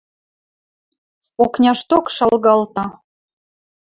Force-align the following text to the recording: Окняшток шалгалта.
Окняшток 1.43 2.05
шалгалта. 2.15 2.85